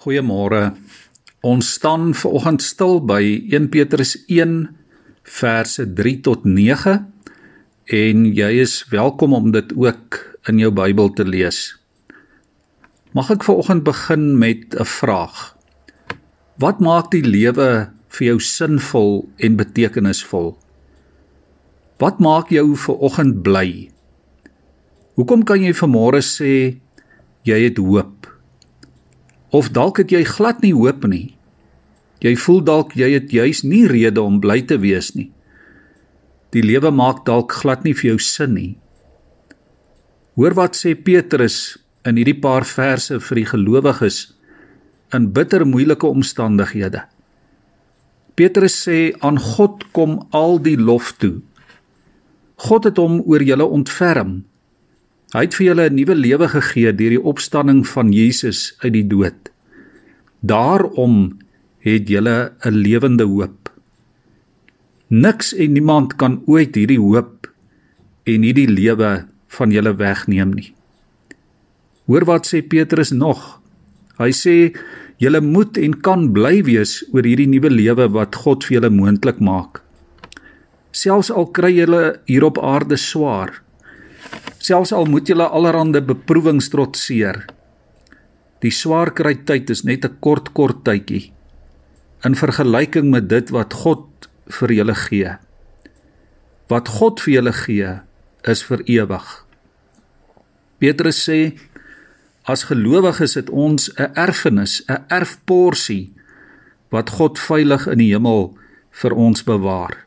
Goeiemôre. 0.00 0.72
Ons 1.44 1.74
staan 1.76 2.14
vanoggend 2.16 2.62
stil 2.64 3.02
by 3.04 3.20
1 3.52 3.66
Petrus 3.68 4.14
1 4.32 4.70
verse 5.28 5.84
3 5.84 6.14
tot 6.24 6.46
9 6.48 6.94
en 7.98 8.22
jy 8.32 8.48
is 8.62 8.78
welkom 8.88 9.36
om 9.36 9.50
dit 9.52 9.74
ook 9.76 10.16
in 10.48 10.62
jou 10.62 10.70
Bybel 10.72 11.12
te 11.12 11.26
lees. 11.28 11.58
Mag 13.12 13.28
ek 13.34 13.44
vanoggend 13.44 13.84
begin 13.84 14.40
met 14.40 14.72
'n 14.72 14.88
vraag. 14.88 15.52
Wat 16.56 16.80
maak 16.80 17.12
die 17.12 17.20
lewe 17.20 17.92
vir 18.08 18.24
jou 18.26 18.40
sinvol 18.40 19.28
en 19.36 19.60
betekenisvol? 19.60 20.56
Wat 22.00 22.16
maak 22.24 22.48
jou 22.48 22.72
vanoggend 22.72 23.42
bly? 23.44 23.92
Hoekom 25.20 25.44
kan 25.44 25.60
jy 25.60 25.76
vanmôre 25.76 26.24
sê 26.24 26.80
jy 27.44 27.58
het 27.68 27.76
hoop? 27.76 28.19
Of 29.50 29.72
dalk 29.74 29.98
het 29.98 30.12
jy 30.14 30.22
glad 30.24 30.62
nie 30.62 30.74
hoop 30.74 31.06
nie. 31.10 31.34
Jy 32.22 32.34
voel 32.36 32.60
dalk 32.62 32.94
jy 32.98 33.10
het 33.16 33.32
juis 33.32 33.64
nie 33.64 33.86
rede 33.88 34.22
om 34.22 34.38
bly 34.42 34.60
te 34.62 34.78
wees 34.78 35.14
nie. 35.16 35.30
Die 36.54 36.62
lewe 36.62 36.90
maak 36.94 37.24
dalk 37.26 37.54
glad 37.62 37.86
nie 37.86 37.94
vir 37.94 38.12
jou 38.12 38.18
sin 38.22 38.54
nie. 38.54 38.72
Hoor 40.38 40.54
wat 40.58 40.78
sê 40.78 40.94
Petrus 40.94 41.78
in 42.06 42.18
hierdie 42.20 42.38
paar 42.40 42.66
verse 42.68 43.18
vir 43.20 43.40
die 43.40 43.48
gelowiges 43.48 44.20
in 45.16 45.30
bitter 45.34 45.66
moeilike 45.66 46.06
omstandighede. 46.06 47.02
Petrus 48.38 48.76
sê 48.86 49.10
aan 49.26 49.40
God 49.40 49.88
kom 49.96 50.20
al 50.36 50.60
die 50.62 50.78
lof 50.78 51.12
toe. 51.18 51.40
God 52.60 52.86
het 52.86 53.00
hom 53.00 53.18
oor 53.26 53.42
julle 53.42 53.66
ontferm 53.66 54.42
Hy 55.30 55.44
het 55.46 55.54
vir 55.54 55.66
julle 55.66 55.84
'n 55.90 55.94
nuwe 55.94 56.14
lewe 56.14 56.48
gegee 56.48 56.92
deur 56.92 57.12
die 57.14 57.22
opstanding 57.32 57.86
van 57.86 58.12
Jesus 58.12 58.74
uit 58.82 58.92
die 58.92 59.06
dood. 59.06 59.50
Daarom 60.42 61.38
het 61.78 62.08
julle 62.08 62.52
'n 62.66 62.74
lewende 62.74 63.24
hoop. 63.24 63.70
Niks 65.08 65.54
en 65.54 65.72
niemand 65.72 66.16
kan 66.16 66.42
ooit 66.46 66.74
hierdie 66.74 66.98
hoop 66.98 67.46
en 68.24 68.42
hierdie 68.42 68.68
lewe 68.68 69.26
van 69.46 69.70
julle 69.70 69.94
wegneem 69.96 70.50
nie. 70.54 70.74
Hoor 72.06 72.24
wat 72.24 72.46
sê 72.46 72.62
Petrus 72.62 73.10
nog? 73.10 73.60
Hy 74.18 74.30
sê 74.34 74.74
julle 75.18 75.40
moet 75.40 75.78
en 75.78 76.00
kan 76.00 76.32
bly 76.32 76.62
wees 76.62 77.04
oor 77.12 77.22
hierdie 77.22 77.48
nuwe 77.48 77.70
lewe 77.70 78.08
wat 78.08 78.34
God 78.34 78.64
vir 78.64 78.80
julle 78.80 78.90
moontlik 78.90 79.38
maak. 79.38 79.82
Selfs 80.90 81.30
al 81.30 81.46
kry 81.54 81.70
julle 81.76 82.20
hier 82.26 82.44
op 82.44 82.58
aarde 82.58 82.96
swaar, 82.96 83.62
Selfs 84.60 84.92
al 84.92 85.08
moet 85.08 85.28
jy 85.28 85.38
allerhande 85.40 86.02
beproewings 86.04 86.68
trotseer. 86.68 87.46
Die 88.60 88.72
swaar 88.72 89.14
kry 89.16 89.38
tyd 89.48 89.70
is 89.72 89.84
net 89.84 90.04
'n 90.04 90.20
kort 90.20 90.52
kort 90.52 90.84
tydjie 90.84 91.32
in 92.24 92.36
vergelyking 92.36 93.10
met 93.10 93.28
dit 93.28 93.50
wat 93.50 93.72
God 93.72 94.28
vir 94.60 94.72
julle 94.72 94.94
gee. 94.94 95.32
Wat 96.68 96.88
God 96.88 97.20
vir 97.20 97.32
julle 97.34 97.52
gee 97.52 98.00
is 98.44 98.62
vir 98.68 98.82
ewig. 98.84 99.26
Petrus 100.78 101.28
sê 101.28 101.56
as 102.44 102.66
gelowiges 102.68 103.34
het 103.34 103.50
ons 103.50 103.90
'n 103.96 104.12
erfenis, 104.16 104.82
'n 104.88 105.04
erfporsie 105.08 106.12
wat 106.90 107.10
God 107.10 107.38
veilig 107.38 107.86
in 107.86 107.98
die 107.98 108.12
hemel 108.12 108.56
vir 108.90 109.12
ons 109.12 109.42
bewaar. 109.42 110.04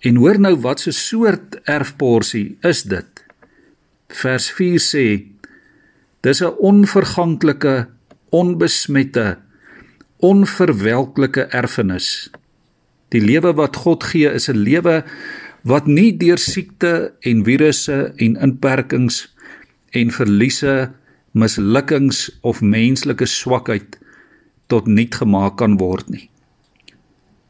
En 0.00 0.16
hoor 0.16 0.38
nou 0.38 0.56
wat 0.56 0.86
'n 0.86 0.92
soort 0.92 1.60
erfporsie 1.64 2.58
is 2.62 2.82
dit? 2.82 3.17
Vers 4.08 4.50
4 4.50 4.80
sê: 4.80 5.06
Dis 6.24 6.40
'n 6.42 6.56
onverganklike, 6.58 7.88
onbesmette, 8.30 9.38
onverwelklike 10.18 11.42
erfenis. 11.60 12.30
Die 13.08 13.20
lewe 13.20 13.52
wat 13.54 13.76
God 13.76 14.04
gee 14.04 14.30
is 14.32 14.48
'n 14.48 14.56
lewe 14.68 15.04
wat 15.62 15.86
nie 15.86 16.16
deur 16.16 16.38
siekte 16.38 17.12
en 17.20 17.44
virusse 17.44 18.12
en 18.16 18.36
inperkings 18.36 19.34
en 19.90 20.10
verliese, 20.10 20.90
mislukkings 21.32 22.38
of 22.40 22.60
menslike 22.60 23.26
swakheid 23.26 23.98
tot 24.66 24.86
niet 24.86 25.14
gemaak 25.14 25.56
kan 25.56 25.76
word 25.76 26.08
nie. 26.08 26.30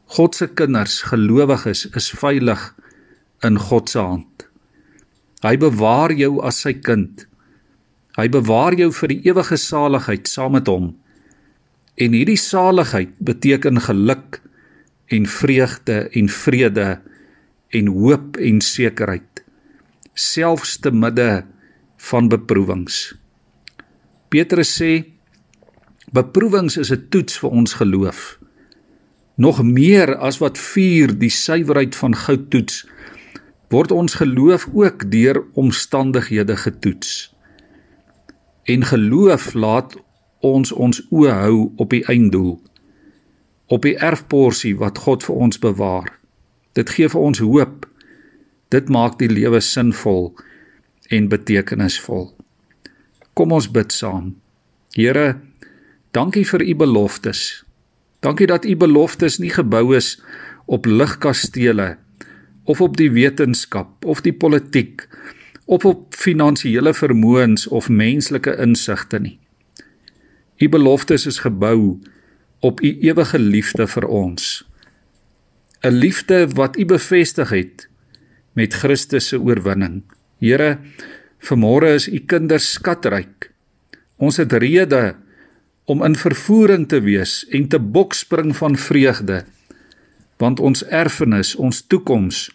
God 0.05 0.35
se 0.35 0.47
kinders, 0.47 1.01
gelowiges, 1.01 1.85
is 1.95 2.09
veilig 2.09 2.75
in 3.45 3.59
God 3.59 3.89
se 3.89 3.99
hand. 3.99 4.48
Hy 5.45 5.55
bewaar 5.59 6.11
jou 6.11 6.39
as 6.45 6.61
sy 6.65 6.73
kind. 6.83 7.25
Hy 8.17 8.27
bewaar 8.31 8.75
jou 8.75 8.89
vir 8.91 9.13
die 9.13 9.21
ewige 9.29 9.57
saligheid 9.57 10.27
saam 10.27 10.57
met 10.57 10.67
hom. 10.67 10.91
En 11.99 12.15
hierdie 12.15 12.39
saligheid 12.39 13.15
beteken 13.23 13.79
geluk 13.83 14.41
en 15.09 15.25
vreugde 15.25 16.01
en 16.15 16.29
vrede 16.29 16.89
en 17.75 17.87
hoop 17.93 18.37
en 18.37 18.61
sekerheid 18.61 19.43
selfs 20.19 20.75
te 20.83 20.91
midde 20.91 21.45
van 22.09 22.27
beproewings. 22.27 23.13
Petrus 24.29 24.73
sê 24.81 24.91
beproewings 26.11 26.77
is 26.77 26.91
'n 26.91 27.07
toets 27.09 27.39
vir 27.39 27.49
ons 27.49 27.73
geloof 27.73 28.39
nog 29.39 29.63
meer 29.63 30.17
as 30.19 30.37
wat 30.43 30.57
vuur 30.59 31.13
die 31.19 31.31
suiwerheid 31.31 31.95
van 31.95 32.15
goud 32.15 32.49
toets 32.51 32.83
word 33.69 33.91
ons 33.91 34.13
geloof 34.17 34.67
ook 34.73 35.11
deur 35.11 35.43
omstandighede 35.53 36.57
getoets. 36.57 37.35
En 38.63 38.83
geloof 38.85 39.53
laat 39.53 39.95
ons 40.39 40.71
ons 40.71 41.01
oë 41.09 41.35
hou 41.43 41.71
op 41.77 41.89
die 41.89 42.05
einddoel 42.05 42.57
op 43.69 43.85
die 43.85 43.95
erfporsie 44.01 44.73
wat 44.77 44.97
God 45.05 45.23
vir 45.25 45.41
ons 45.45 45.61
bewaar. 45.61 46.09
Dit 46.73 46.89
gee 46.95 47.09
vir 47.09 47.21
ons 47.21 47.41
hoop. 47.41 47.85
Dit 48.73 48.89
maak 48.89 49.19
die 49.21 49.29
lewe 49.29 49.61
sinvol 49.61 50.31
en 51.13 51.29
betekenisvol. 51.29 52.31
Kom 53.37 53.53
ons 53.53 53.69
bid 53.73 53.93
saam. 53.93 54.33
Here 54.97 55.37
dankie 56.17 56.45
vir 56.49 56.65
u 56.65 56.75
beloftes. 56.81 57.63
Dankie 58.25 58.49
dat 58.49 58.65
u 58.65 58.75
beloftes 58.75 59.37
nie 59.39 59.53
gebou 59.53 59.93
is 59.97 60.17
op 60.65 60.89
ligkastele 60.89 61.95
of 62.69 62.81
op 62.85 62.97
die 62.99 63.09
wetenskap 63.09 64.05
of 64.05 64.21
die 64.21 64.33
politiek 64.33 65.07
of 65.65 65.85
op 65.89 66.13
finansiële 66.17 66.93
vermoëns 66.93 67.67
of 67.73 67.89
menslike 67.89 68.53
insigte 68.61 69.19
nie. 69.21 69.37
U 70.61 70.69
beloftes 70.69 71.25
is 71.29 71.41
gebou 71.45 71.97
op 72.65 72.81
u 72.83 72.91
ewige 73.09 73.39
liefde 73.39 73.87
vir 73.87 74.05
ons. 74.05 74.65
'n 75.81 75.95
Liefde 75.95 76.47
wat 76.53 76.77
u 76.77 76.85
bevestig 76.85 77.49
het 77.49 77.87
met 78.53 78.73
Christus 78.73 79.27
se 79.27 79.39
oorwinning. 79.39 80.03
Here, 80.39 80.77
vanmôre 81.39 81.93
is 81.95 82.07
u 82.07 82.19
kinders 82.19 82.71
skatryk. 82.71 83.51
Ons 84.17 84.37
het 84.37 84.53
rede 84.53 85.15
om 85.85 86.03
in 86.03 86.15
vervoering 86.15 86.87
te 86.87 87.01
wees 87.01 87.45
en 87.49 87.67
te 87.67 87.79
bokspring 87.79 88.55
van 88.55 88.75
vreugde 88.75 89.45
want 90.39 90.59
ons 90.63 90.85
erfenis, 90.87 91.51
ons 91.59 91.81
toekoms, 91.91 92.47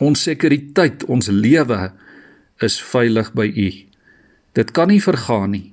ons 0.00 0.22
sekuriteit, 0.26 1.04
ons 1.08 1.28
lewe 1.28 1.90
is 2.64 2.78
veilig 2.80 3.32
by 3.36 3.46
U. 3.48 3.68
Dit 4.56 4.72
kan 4.76 4.90
nie 4.90 5.00
vergaan 5.02 5.54
nie. 5.54 5.66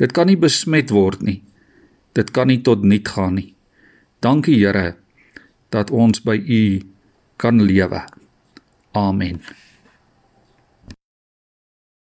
Dit 0.00 0.14
kan 0.16 0.28
nie 0.30 0.38
besmet 0.40 0.92
word 0.94 1.22
nie. 1.24 1.40
Dit 2.16 2.32
kan 2.36 2.48
nie 2.52 2.60
tot 2.64 2.84
niet 2.84 3.08
gaan 3.08 3.38
nie. 3.40 3.52
Dankie 4.22 4.60
Here 4.60 4.94
dat 5.72 5.90
ons 5.90 6.20
by 6.22 6.36
U 6.36 6.62
kan 7.40 7.64
lewe. 7.64 8.04
Amen. 8.92 9.40